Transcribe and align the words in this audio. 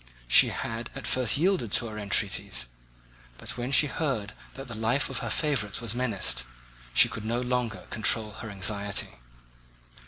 She 0.27 0.47
had 0.49 0.89
at 0.95 1.05
first 1.05 1.37
yielded 1.37 1.71
to 1.73 1.87
our 1.87 1.99
entreaties, 1.99 2.65
but 3.37 3.55
when 3.55 3.71
she 3.71 3.85
heard 3.85 4.33
that 4.55 4.67
the 4.67 4.73
life 4.73 5.11
of 5.11 5.19
her 5.19 5.29
favourite 5.29 5.79
was 5.79 5.93
menaced, 5.93 6.43
she 6.91 7.07
could 7.07 7.23
no 7.23 7.39
longer 7.39 7.85
control 7.91 8.31
her 8.31 8.49
anxiety. 8.49 9.19